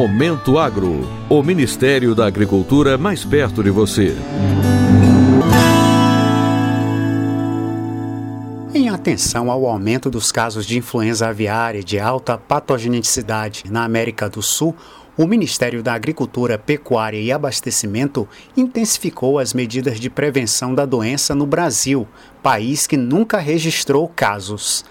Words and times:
Momento 0.00 0.58
Agro, 0.58 1.06
o 1.28 1.42
Ministério 1.42 2.14
da 2.14 2.24
Agricultura 2.24 2.96
mais 2.96 3.22
perto 3.22 3.62
de 3.62 3.68
você. 3.68 4.16
Em 8.72 8.88
atenção 8.88 9.50
ao 9.50 9.66
aumento 9.66 10.08
dos 10.08 10.32
casos 10.32 10.64
de 10.64 10.78
influenza 10.78 11.28
aviária 11.28 11.84
de 11.84 11.98
alta 11.98 12.38
patogenicidade 12.38 13.64
na 13.70 13.84
América 13.84 14.26
do 14.26 14.40
Sul, 14.40 14.74
o 15.18 15.26
Ministério 15.26 15.82
da 15.82 15.92
Agricultura, 15.92 16.56
Pecuária 16.56 17.20
e 17.20 17.30
Abastecimento 17.30 18.26
intensificou 18.56 19.38
as 19.38 19.52
medidas 19.52 20.00
de 20.00 20.08
prevenção 20.08 20.74
da 20.74 20.86
doença 20.86 21.34
no 21.34 21.44
Brasil, 21.44 22.08
país 22.42 22.86
que 22.86 22.96
nunca 22.96 23.36
registrou 23.36 24.08
casos. 24.08 24.82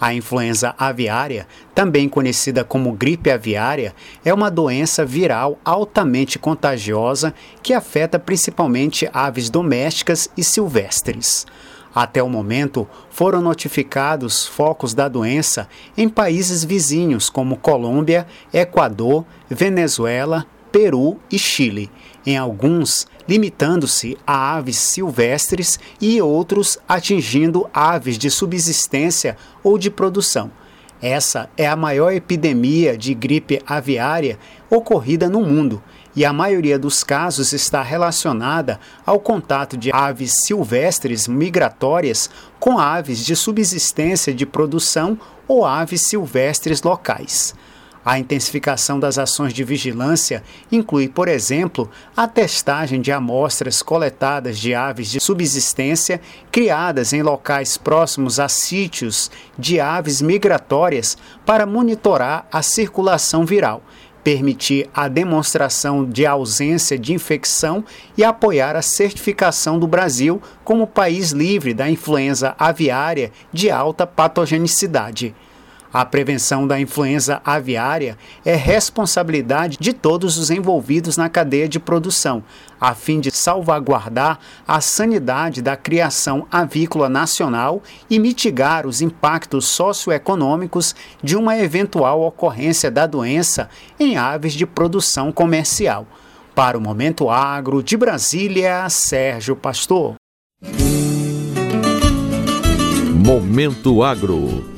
A 0.00 0.14
influenza 0.14 0.74
aviária, 0.78 1.46
também 1.74 2.08
conhecida 2.08 2.62
como 2.62 2.92
gripe 2.92 3.30
aviária, 3.30 3.94
é 4.24 4.32
uma 4.32 4.50
doença 4.50 5.04
viral 5.04 5.58
altamente 5.64 6.38
contagiosa 6.38 7.34
que 7.62 7.74
afeta 7.74 8.18
principalmente 8.18 9.08
aves 9.12 9.50
domésticas 9.50 10.28
e 10.36 10.44
silvestres. 10.44 11.46
Até 11.94 12.22
o 12.22 12.28
momento, 12.28 12.86
foram 13.10 13.40
notificados 13.40 14.46
focos 14.46 14.94
da 14.94 15.08
doença 15.08 15.68
em 15.96 16.08
países 16.08 16.62
vizinhos 16.62 17.28
como 17.28 17.56
Colômbia, 17.56 18.26
Equador, 18.52 19.24
Venezuela, 19.50 20.46
Peru 20.70 21.18
e 21.30 21.38
Chile, 21.38 21.90
em 22.26 22.36
alguns 22.36 23.06
limitando-se 23.28 24.16
a 24.26 24.56
aves 24.56 24.76
silvestres 24.76 25.78
e 26.00 26.20
outros 26.20 26.78
atingindo 26.88 27.68
aves 27.72 28.16
de 28.16 28.30
subsistência 28.30 29.36
ou 29.62 29.78
de 29.78 29.90
produção. 29.90 30.50
Essa 31.00 31.48
é 31.56 31.66
a 31.66 31.76
maior 31.76 32.12
epidemia 32.12 32.98
de 32.98 33.14
gripe 33.14 33.62
aviária 33.64 34.38
ocorrida 34.68 35.28
no 35.28 35.42
mundo 35.42 35.80
e 36.16 36.24
a 36.24 36.32
maioria 36.32 36.76
dos 36.76 37.04
casos 37.04 37.52
está 37.52 37.82
relacionada 37.82 38.80
ao 39.06 39.20
contato 39.20 39.76
de 39.76 39.92
aves 39.92 40.32
silvestres 40.44 41.28
migratórias 41.28 42.28
com 42.58 42.78
aves 42.78 43.24
de 43.24 43.36
subsistência 43.36 44.34
de 44.34 44.44
produção 44.44 45.16
ou 45.46 45.64
aves 45.64 46.02
silvestres 46.02 46.82
locais. 46.82 47.54
A 48.08 48.18
intensificação 48.18 48.98
das 48.98 49.18
ações 49.18 49.52
de 49.52 49.62
vigilância 49.62 50.42
inclui, 50.72 51.08
por 51.08 51.28
exemplo, 51.28 51.90
a 52.16 52.26
testagem 52.26 53.02
de 53.02 53.12
amostras 53.12 53.82
coletadas 53.82 54.58
de 54.58 54.74
aves 54.74 55.10
de 55.10 55.20
subsistência 55.20 56.18
criadas 56.50 57.12
em 57.12 57.20
locais 57.20 57.76
próximos 57.76 58.40
a 58.40 58.48
sítios 58.48 59.30
de 59.58 59.78
aves 59.78 60.22
migratórias 60.22 61.18
para 61.44 61.66
monitorar 61.66 62.48
a 62.50 62.62
circulação 62.62 63.44
viral 63.44 63.82
permitir 64.24 64.88
a 64.92 65.06
demonstração 65.06 66.04
de 66.04 66.24
ausência 66.24 66.98
de 66.98 67.12
infecção 67.12 67.84
e 68.16 68.24
apoiar 68.24 68.74
a 68.74 68.82
certificação 68.82 69.78
do 69.78 69.86
Brasil 69.86 70.40
como 70.64 70.86
país 70.86 71.30
livre 71.32 71.72
da 71.74 71.90
influenza 71.90 72.54
aviária 72.58 73.32
de 73.52 73.70
alta 73.70 74.06
patogenicidade. 74.06 75.34
A 75.92 76.04
prevenção 76.04 76.66
da 76.66 76.78
influenza 76.78 77.40
aviária 77.44 78.18
é 78.44 78.54
responsabilidade 78.54 79.78
de 79.80 79.94
todos 79.94 80.36
os 80.36 80.50
envolvidos 80.50 81.16
na 81.16 81.30
cadeia 81.30 81.66
de 81.66 81.80
produção, 81.80 82.44
a 82.78 82.94
fim 82.94 83.20
de 83.20 83.30
salvaguardar 83.30 84.38
a 84.66 84.82
sanidade 84.82 85.62
da 85.62 85.76
criação 85.76 86.46
avícola 86.52 87.08
nacional 87.08 87.82
e 88.10 88.18
mitigar 88.18 88.86
os 88.86 89.00
impactos 89.00 89.66
socioeconômicos 89.66 90.94
de 91.22 91.36
uma 91.36 91.56
eventual 91.56 92.20
ocorrência 92.20 92.90
da 92.90 93.06
doença 93.06 93.70
em 93.98 94.18
aves 94.18 94.52
de 94.52 94.66
produção 94.66 95.32
comercial. 95.32 96.06
Para 96.54 96.76
o 96.76 96.80
Momento 96.80 97.30
Agro 97.30 97.82
de 97.82 97.96
Brasília, 97.96 98.88
Sérgio 98.90 99.56
Pastor. 99.56 100.16
Momento 103.14 104.02
Agro 104.02 104.77